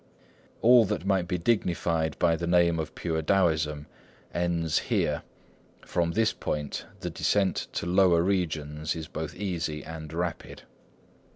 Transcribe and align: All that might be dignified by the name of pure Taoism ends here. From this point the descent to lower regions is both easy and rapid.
All 0.63 0.83
that 0.85 1.05
might 1.05 1.27
be 1.27 1.37
dignified 1.37 2.17
by 2.17 2.35
the 2.35 2.47
name 2.47 2.79
of 2.79 2.95
pure 2.95 3.21
Taoism 3.21 3.85
ends 4.33 4.79
here. 4.79 5.21
From 5.85 6.13
this 6.13 6.33
point 6.33 6.87
the 7.01 7.11
descent 7.11 7.67
to 7.73 7.85
lower 7.85 8.23
regions 8.23 8.95
is 8.95 9.07
both 9.07 9.35
easy 9.35 9.83
and 9.83 10.11
rapid. 10.11 10.63